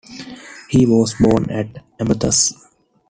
He 0.67 0.87
was 0.87 1.13
born 1.21 1.51
at 1.51 1.77
Amathus. 1.99 2.55